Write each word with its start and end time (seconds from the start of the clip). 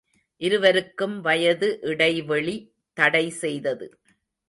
இருவருக்கும் 0.41 1.15
வயது 1.21 1.69
இடைவெளி 1.81 2.57
தடை 2.97 3.25
செய்தது. 3.43 3.87